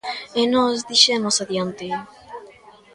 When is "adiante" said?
1.43-1.87